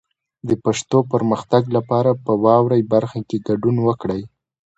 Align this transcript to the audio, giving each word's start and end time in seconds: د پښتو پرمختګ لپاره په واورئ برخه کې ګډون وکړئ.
د 0.47 0.49
پښتو 0.63 0.97
پرمختګ 1.13 1.63
لپاره 1.75 2.11
په 2.25 2.31
واورئ 2.43 2.81
برخه 2.93 3.19
کې 3.27 3.37
ګډون 3.47 3.75
وکړئ. 3.87 4.21